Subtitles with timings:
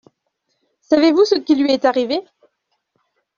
[0.81, 2.21] Savez-vous ce qui lui est arrivé?